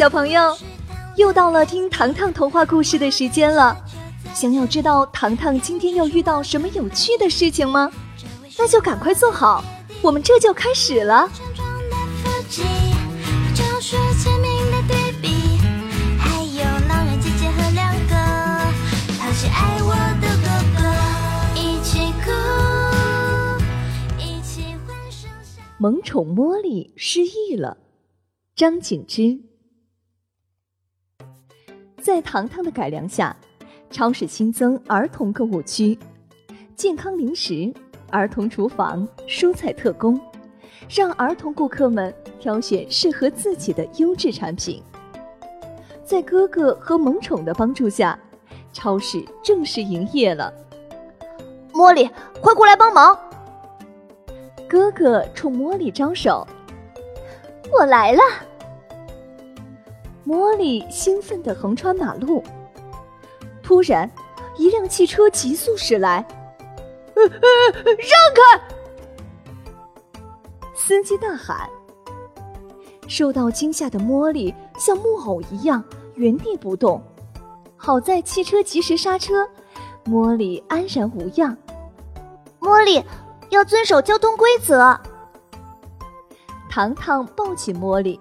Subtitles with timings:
[0.00, 0.56] 小朋友，
[1.16, 3.76] 又到了听糖糖童话故事的时间了。
[4.32, 7.92] 想要知道糖糖今天又遇到什么有趣的事情吗？
[8.58, 9.62] 那就赶快坐好，
[10.00, 11.28] 我们这就开始了。
[25.76, 27.76] 萌宠茉莉失忆了。
[28.56, 29.49] 张景之
[32.00, 33.36] 在糖糖的改良下，
[33.90, 35.98] 超市新增儿童购物区、
[36.74, 37.72] 健康零食、
[38.10, 40.18] 儿童厨房、蔬菜特供，
[40.88, 44.82] 让儿童顾客们挑选适合自己的优质产品。
[46.02, 48.18] 在哥哥和萌宠的帮助下，
[48.72, 50.52] 超市正式营业了。
[51.72, 52.08] 茉莉，
[52.40, 53.16] 快过来帮忙！
[54.68, 56.46] 哥哥冲茉莉招手
[57.70, 58.20] ：“我来了。”
[60.26, 62.42] 茉莉兴奋地横穿马路，
[63.62, 64.10] 突然，
[64.56, 66.24] 一辆汽车急速驶来
[67.16, 68.62] ，“呃呃，让开！”
[70.76, 71.68] 司机大喊。
[73.08, 75.82] 受到惊吓的茉莉像木偶一样
[76.14, 77.02] 原地不动，
[77.76, 79.48] 好在汽车及时刹车，
[80.04, 81.56] 茉莉安然无恙。
[82.60, 83.04] 茉莉
[83.48, 84.96] 要遵守交通规则。
[86.68, 88.20] 糖糖抱起茉莉。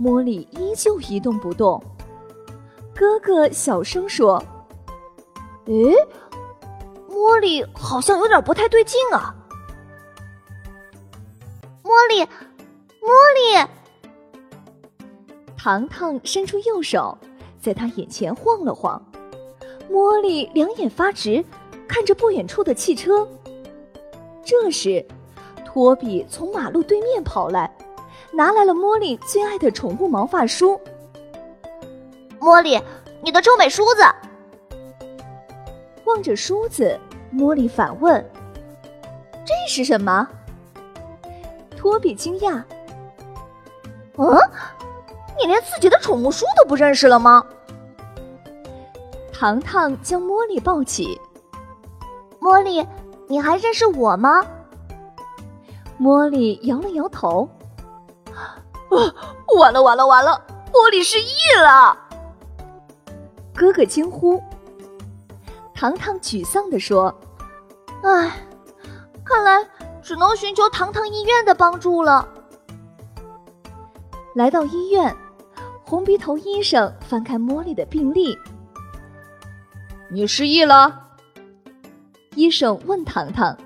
[0.00, 1.82] 茉莉依旧一动不动。
[2.94, 4.42] 哥哥小声说
[5.66, 5.92] ：“诶，
[7.08, 9.34] 茉莉好像有点不太对劲啊！”
[11.82, 12.22] 茉莉，
[13.00, 13.66] 茉莉，
[15.56, 17.16] 糖糖伸出右手，
[17.60, 19.00] 在他眼前晃了晃。
[19.90, 21.42] 茉莉两眼发直，
[21.88, 23.26] 看着不远处的汽车。
[24.44, 25.06] 这时，
[25.64, 27.74] 托比从马路对面跑来。
[28.32, 30.80] 拿来了茉莉最爱的宠物毛发梳。
[32.38, 32.80] 茉莉，
[33.22, 34.02] 你的臭美梳子。
[36.04, 36.98] 望着梳子，
[37.34, 38.24] 茉莉反问
[39.44, 40.26] ：“这是什么？”
[41.76, 42.62] 托比惊讶
[44.16, 44.38] ：“嗯，
[45.38, 47.44] 你连自己的宠物梳都不认识了吗？”
[49.32, 51.20] 糖糖将茉莉抱起
[52.40, 52.86] ：“茉莉，
[53.26, 54.44] 你还认识我吗？”
[56.00, 57.48] 茉莉摇了摇头。
[58.90, 59.14] 啊！
[59.58, 60.40] 完了完了完了！
[60.72, 61.96] 茉莉失忆了！
[63.54, 64.42] 哥哥惊呼。
[65.74, 67.14] 糖糖沮丧地说
[68.02, 68.32] ：“唉，
[69.24, 69.66] 看来
[70.02, 72.28] 只能寻求糖糖医院的帮助了。”
[74.34, 75.16] 来到医院，
[75.84, 78.36] 红鼻头医生翻开茉莉的病历
[80.10, 81.06] ：“你失忆了？”
[82.36, 83.56] 医生问糖糖。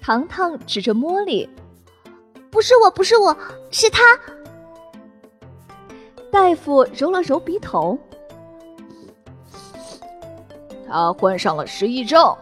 [0.00, 1.48] 糖糖指着茉莉。
[2.50, 3.36] 不是我，不是我，
[3.70, 4.18] 是他。
[6.30, 7.98] 大夫揉了揉鼻头，
[10.88, 12.36] 他患上了失忆症，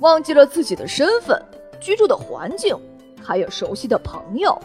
[0.00, 1.40] 忘记了自己的身份、
[1.80, 2.76] 居住的环境，
[3.22, 4.58] 还有熟悉的朋友。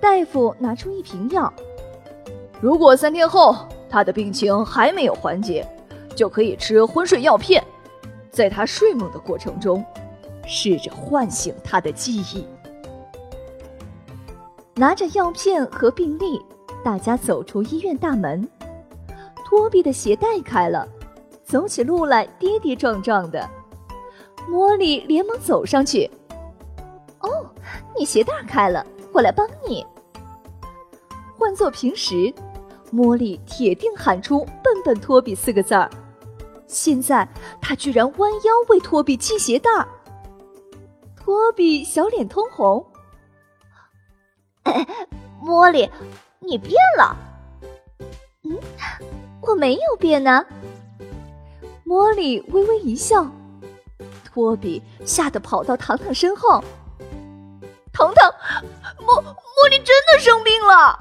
[0.00, 1.52] 大夫拿出一瓶药，
[2.60, 3.56] 如果三天后
[3.88, 5.66] 他的病情还没有缓解，
[6.14, 7.62] 就可以吃昏睡药片，
[8.30, 9.84] 在他睡梦的过程中。
[10.54, 12.46] 试着唤醒他的记忆。
[14.74, 16.38] 拿着药片和病历，
[16.84, 18.46] 大家走出医院大门。
[19.46, 20.86] 托比的鞋带开了，
[21.42, 23.48] 走起路来跌跌撞撞的。
[24.46, 26.10] 茉莉连忙走上去
[27.20, 27.46] ：“哦，
[27.98, 29.86] 你鞋带开了，我来帮你。”
[31.38, 32.30] 换做平时，
[32.92, 35.88] 茉莉铁定喊出“笨笨托比”四个字儿。
[36.66, 37.26] 现在，
[37.58, 39.88] 她居然弯腰为托比系鞋带儿。
[41.24, 42.84] 托比小脸通红。
[45.40, 45.88] 茉莉，
[46.40, 47.16] 你变了。
[48.42, 48.58] 嗯，
[49.40, 50.44] 我没有变呢。
[51.86, 53.24] 茉莉微微一笑。
[54.24, 56.62] 托比吓得跑到糖糖身后。
[57.92, 58.32] 糖糖，
[58.98, 60.98] 茉茉莉真的生病了。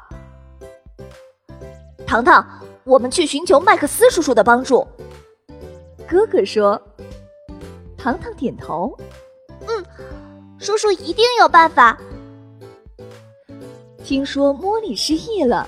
[2.06, 2.46] 糖糖，
[2.84, 4.88] 我们去寻求麦克斯叔叔的帮助。
[6.08, 6.80] 哥哥说。
[7.98, 8.96] 糖糖点头。
[9.68, 9.86] 嗯，
[10.62, 11.98] 叔叔一定有办法。
[14.04, 15.68] 听说茉莉失忆了，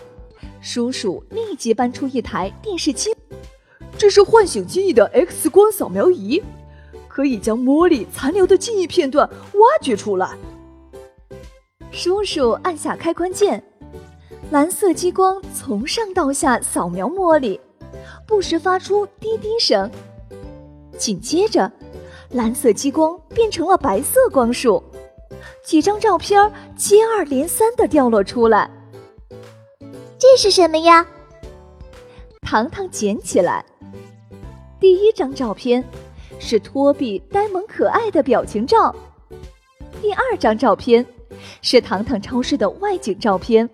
[0.62, 3.12] 叔叔立即搬出一台电视机，
[3.98, 6.40] 这是唤醒记忆的 X 光扫描仪，
[7.08, 10.30] 可以将茉莉残留的记忆片段挖掘出来。
[11.92, 13.64] 叔叔按下开关键，
[14.52, 17.60] 蓝色激光从上到下扫描茉莉，
[18.28, 19.90] 不时发出滴滴声，
[21.00, 21.72] 紧接着。
[22.34, 24.84] 蓝色激光变成了白色光束，
[25.64, 28.70] 几张照片接二连三的掉落出来。
[30.18, 31.06] 这是什么呀？
[32.42, 33.64] 糖糖捡起来。
[34.80, 35.84] 第一张照片
[36.40, 38.94] 是托比呆萌可爱的表情照。
[40.02, 41.06] 第二张照片
[41.62, 43.70] 是糖糖超市的外景照片。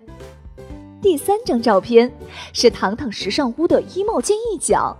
[1.00, 2.12] 第三张照片
[2.52, 4.94] 是糖糖时尚屋的衣帽间一角。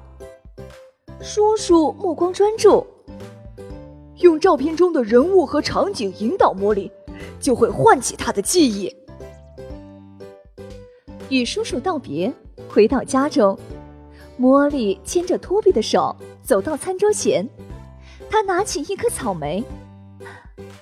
[1.21, 2.87] 叔叔目光专注，
[4.21, 6.91] 用照片中的人物和场景引导茉莉，
[7.41, 8.95] 就会唤起她的记忆。
[11.31, 12.33] 与叔叔道别，
[12.69, 13.59] 回到家中，
[14.39, 17.49] 茉莉牵着托比的手走到餐桌前，
[18.29, 19.65] 她拿起一颗草莓。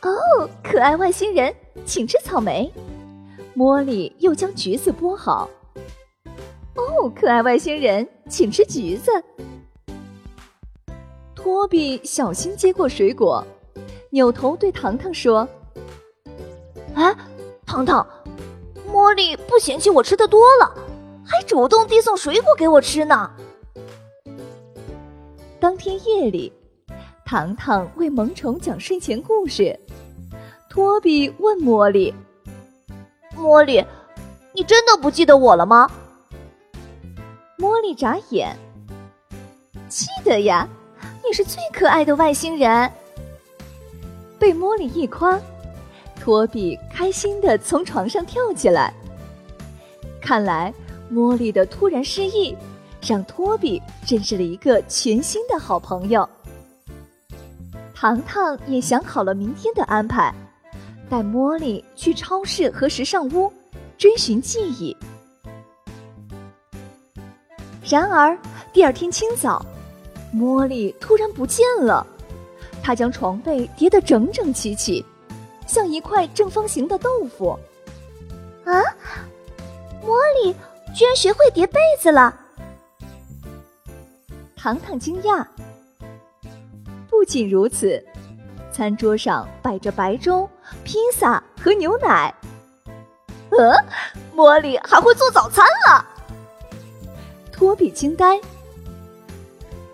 [0.03, 2.73] 哦，可爱外星人，请吃草莓。
[3.57, 5.49] 茉莉又将橘子剥好。
[6.75, 9.11] 哦，可爱外星人，请吃橘子。
[11.49, 13.43] 托比小心接过水果，
[14.11, 15.49] 扭头对糖糖说
[16.95, 17.17] ：“啊，
[17.65, 18.07] 糖糖，
[18.93, 20.71] 茉莉不嫌弃我吃的多了，
[21.25, 23.31] 还主动递送水果给我吃呢。”
[25.59, 26.53] 当天夜里，
[27.25, 29.81] 糖糖为萌宠讲睡前故事。
[30.69, 32.15] 托比问茉莉。
[33.35, 33.83] 茉莉，
[34.53, 35.91] 你真的不记得我了吗？
[37.57, 38.55] 茉莉眨眼，
[39.89, 40.69] 记得呀，
[41.29, 42.91] 你是最可爱的外星人。
[44.39, 45.39] 被茉莉一夸，
[46.19, 48.95] 托比开心的从床上跳起来。
[50.23, 50.73] 看来
[51.13, 52.57] 茉莉的突然失忆，
[53.03, 56.27] 让托比认识了一个全新的好朋友。
[57.95, 60.35] 糖糖也想好了明天的安排。
[61.11, 63.53] 带茉莉去超市和时尚屋
[63.99, 64.97] 追寻记忆。
[67.85, 68.39] 然而
[68.73, 69.65] 第二天清早，
[70.35, 72.07] 茉莉突然不见了。
[72.83, 75.05] 她将床被叠得整整齐齐，
[75.67, 77.59] 像一块正方形的豆腐。
[78.65, 78.83] 啊！
[80.03, 80.55] 茉莉
[80.95, 82.35] 居然学会叠被子了！
[84.57, 85.47] 糖糖惊讶。
[87.09, 88.03] 不仅如此。
[88.71, 90.49] 餐桌上摆着白粥、
[90.85, 92.33] 披萨和牛奶。
[93.51, 93.75] 呃，
[94.37, 96.07] 茉莉还会做早餐了。
[97.51, 98.41] 托比惊呆。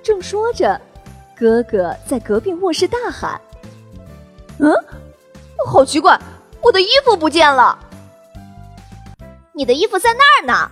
[0.05, 0.79] 正说着，
[1.35, 3.41] 哥哥在隔壁卧室大喊
[4.61, 4.71] ：“嗯，
[5.67, 6.21] 好奇怪，
[6.61, 7.79] 我的衣服不见了！
[9.55, 10.71] 你的衣服在那儿呢。”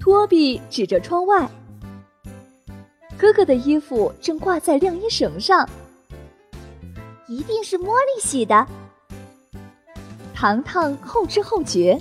[0.00, 1.48] 托比指着窗外，
[3.18, 5.68] 哥哥的衣服正挂在晾衣绳上。
[7.28, 8.66] 一定是茉莉洗的。
[10.34, 11.96] 糖糖后知后觉。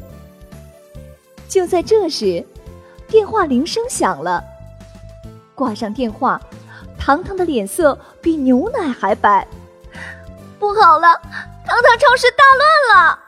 [1.47, 2.44] 就在这时，
[3.07, 4.44] 电话铃声响了。
[5.61, 6.41] 挂上电话，
[6.97, 9.47] 糖糖的脸色比牛奶还白。
[10.57, 11.13] 不好了，
[11.63, 13.19] 糖糖超市大乱了！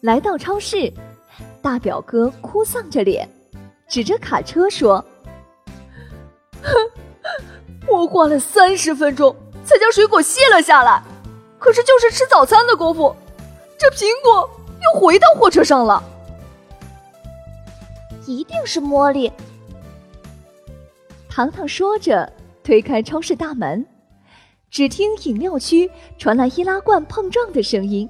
[0.00, 0.92] 来到超市，
[1.62, 3.28] 大表哥哭丧着脸，
[3.86, 4.96] 指着卡车说
[6.60, 6.70] ：“哼，
[7.86, 9.32] 我花了三十分钟。”
[9.64, 11.00] 才将水果卸了下来，
[11.56, 13.14] 可是就是吃早餐的功夫，
[13.78, 14.50] 这苹果
[14.82, 16.02] 又回到货车上了。
[18.26, 19.32] 一定是茉莉。
[21.36, 22.32] 糖糖说着，
[22.64, 23.84] 推开超市大门，
[24.70, 28.08] 只听饮料区传来易拉罐碰撞的声音，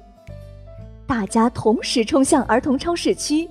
[1.05, 3.49] 大家同时冲向儿童超市区。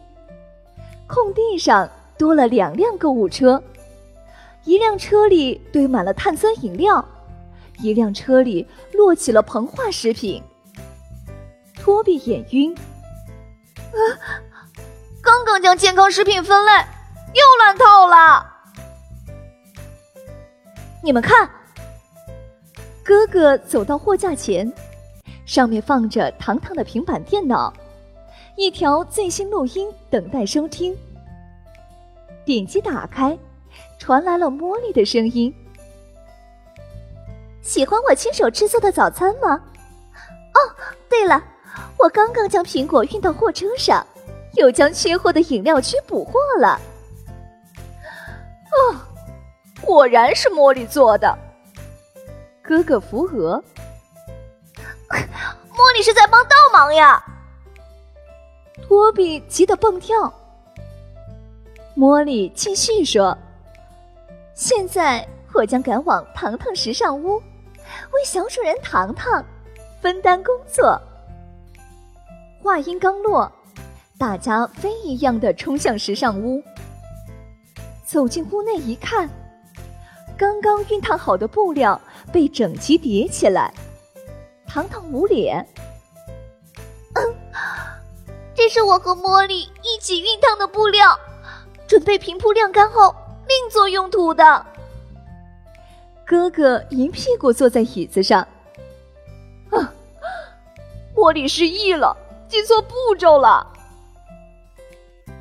[1.07, 3.63] 空地上多了两辆购物车，
[4.65, 7.07] 一辆车里堆满了碳酸饮料。
[7.83, 10.43] 一辆车里落起了膨化食品。
[11.75, 12.75] 托比眼晕，
[13.75, 14.01] 啊！
[15.21, 16.73] 刚刚将健康食品分类，
[17.35, 18.56] 又乱套了。
[21.07, 21.49] 你们看，
[23.05, 24.73] 哥哥走到货架前，
[25.45, 27.73] 上面放着糖糖的平板电脑，
[28.57, 30.97] 一条最新录音等待收听。
[32.45, 33.39] 点击打开，
[34.01, 35.55] 传来了茉莉的声音。
[37.63, 39.63] 喜欢我亲手制作的早餐吗？
[40.55, 40.59] 哦，
[41.09, 41.41] 对了，
[42.01, 44.05] 我刚刚将苹果运到货车上，
[44.55, 46.81] 又将缺货的饮料区补货了。
[48.73, 48.97] 哦，
[49.87, 51.39] 果然是茉莉做的。
[52.61, 53.63] 哥哥扶额，
[55.73, 57.23] 茉莉是在帮倒忙呀。
[58.83, 60.33] 托比急得蹦跳。
[61.97, 63.37] 茉莉继续说
[64.55, 67.41] ：“现在我将赶往糖糖时尚屋。”
[68.13, 69.45] 为小主人糖糖
[70.03, 71.01] 分担工作。
[72.61, 73.51] 话音刚落，
[74.19, 76.61] 大家飞一样的冲向时尚屋。
[78.05, 79.31] 走进屋内一看，
[80.37, 82.01] 刚刚熨烫好的布料
[82.33, 83.73] 被整齐叠起来。
[84.67, 85.67] 糖糖捂脸
[88.55, 91.19] ：“这是我和茉莉一起熨烫的布料，
[91.87, 93.15] 准备平铺晾干后
[93.49, 94.67] 另作用途的。
[96.27, 98.47] 哥哥一屁股坐在椅子上。
[101.15, 102.15] 茉莉失忆了，
[102.47, 103.67] 记错步骤了。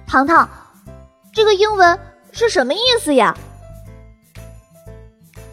[0.08, 0.48] 糖糖，
[1.34, 2.00] 这个英文
[2.32, 3.36] 是什么意思呀？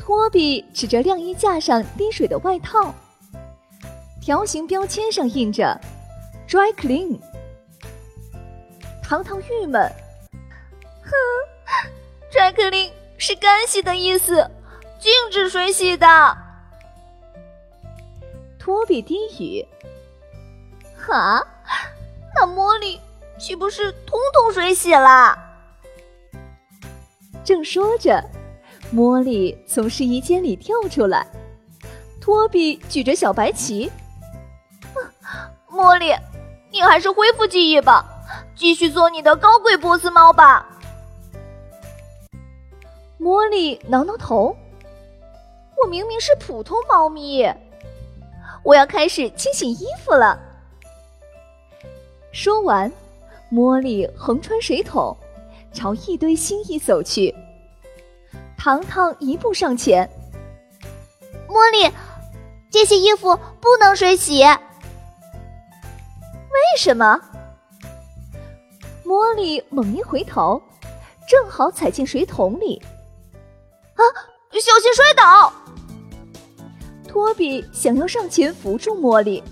[0.04, 2.92] 托比指着晾衣架上滴水的外套，
[4.20, 5.80] 条形标签上印着
[6.48, 7.20] “dry clean”。
[9.00, 9.80] 糖糖郁闷，
[11.04, 11.12] 哼
[12.32, 14.50] ，“dry clean” 是干洗的意思，
[14.98, 16.36] 禁止水洗的。
[18.58, 19.64] 托比低语
[20.98, 21.46] ：“哈，
[22.34, 23.00] 那茉莉
[23.38, 25.38] 岂不是通通水洗啦？”
[27.46, 28.20] 正说着。
[28.94, 31.26] 茉莉从试衣间里跳出来，
[32.20, 33.90] 托比举着小白旗。
[35.70, 36.14] 茉莉，
[36.70, 38.04] 你还是恢复记忆吧，
[38.54, 40.68] 继续做你的高贵波斯猫吧。
[43.18, 44.54] 茉莉挠挠头，
[45.82, 47.50] 我明明是普通猫咪，
[48.62, 50.38] 我要开始清洗衣服了。
[52.30, 52.92] 说完，
[53.50, 55.16] 茉莉横穿水桶，
[55.72, 57.34] 朝一堆新衣走去。
[58.62, 60.08] 糖糖一步上前，
[61.48, 61.92] 茉莉，
[62.70, 64.44] 这些衣服不能水洗。
[64.44, 64.56] 为
[66.78, 67.20] 什么？
[69.04, 70.62] 茉莉猛一回头，
[71.28, 72.80] 正好踩进水桶里。
[73.96, 74.02] 啊！
[74.52, 75.52] 小心摔倒！
[77.08, 79.42] 托比想要上前扶住茉莉，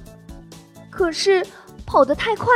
[0.89, 1.45] 可是
[1.85, 2.47] 跑得太快，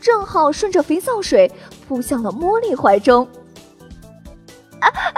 [0.00, 1.52] 正好顺着肥皂水
[1.86, 3.28] 扑向了茉莉怀中。
[4.80, 5.17] 哎哎哎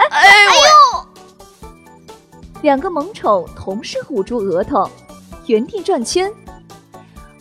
[2.61, 4.89] 两个萌宠同时捂住额头，
[5.47, 6.31] 原地转圈。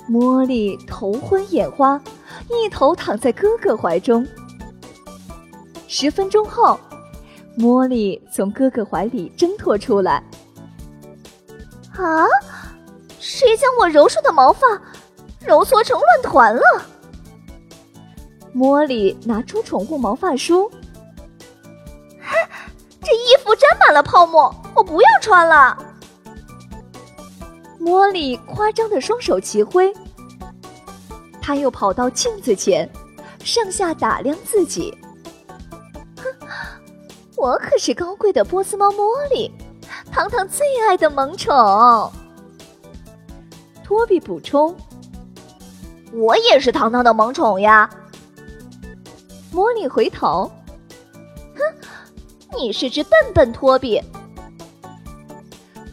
[0.08, 2.00] 茉莉头昏眼花，
[2.48, 4.26] 一头躺在哥哥怀中。
[5.86, 6.78] 十分钟后，
[7.58, 10.22] 茉莉从哥哥怀里挣脱出来。
[11.92, 12.26] 啊！
[13.18, 14.66] 谁将我柔顺的毛发
[15.44, 16.62] 揉搓成乱团了？
[18.54, 20.70] 茉莉拿出宠物毛发梳。
[23.50, 25.76] 我沾满了泡沫，我不要穿了。
[27.80, 29.92] 茉莉夸张的双手齐挥，
[31.42, 32.88] 他又跑到镜子前，
[33.42, 34.96] 上下打量自己。
[36.16, 36.24] 哼，
[37.36, 39.04] 我可是高贵的波斯猫茉
[39.34, 39.50] 莉，
[40.12, 41.52] 糖糖最爱的萌宠。
[43.82, 44.76] 托比补充
[46.14, 47.90] ：“我也是糖糖的萌宠呀。”
[49.52, 50.48] 茉莉回头。
[52.56, 54.00] 你是只笨笨托比，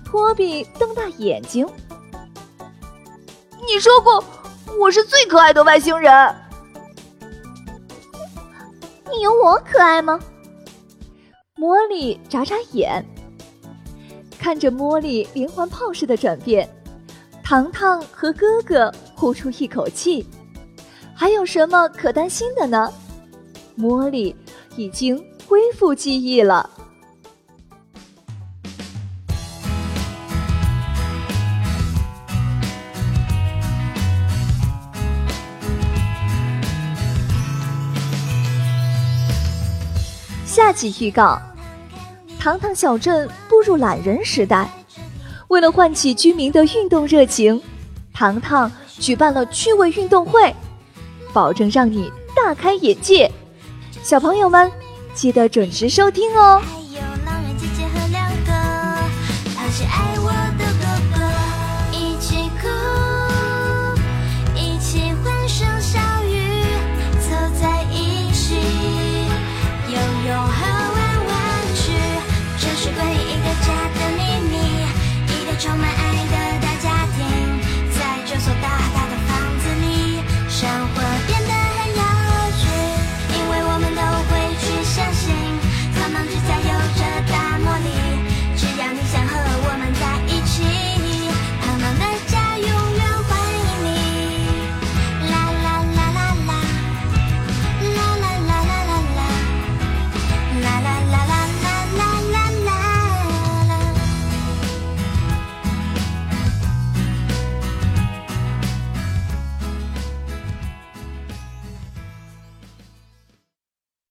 [0.03, 1.65] 托比瞪大眼睛。
[3.65, 4.23] 你说过
[4.79, 6.35] 我是最可爱的外星人，
[9.11, 10.19] 你有我可爱吗？
[11.55, 13.03] 茉莉眨眨眼，
[14.37, 16.69] 看着茉莉连环炮似的转变，
[17.43, 20.27] 糖糖和哥哥呼出一口气。
[21.15, 22.91] 还有什么可担心的呢？
[23.77, 24.35] 茉莉
[24.75, 25.23] 已经。
[25.47, 26.69] 恢复记忆了。
[40.45, 41.39] 下集预告：
[42.37, 44.69] 糖糖小镇步入懒人时代，
[45.47, 47.61] 为了唤起居民的运动热情，
[48.13, 50.53] 糖糖举办了趣味运动会，
[51.31, 53.31] 保证让你大开眼界。
[54.03, 54.69] 小朋友们。
[55.17, 56.61] 记得准时收听哦。